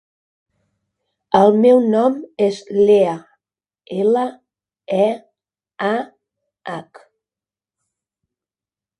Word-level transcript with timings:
El 1.39 1.57
meu 1.65 1.81
nom 1.95 2.15
és 2.45 2.61
Leah: 2.77 3.19
ela, 4.03 4.23
e, 5.03 5.05
a, 5.89 5.93
hac. 6.73 7.03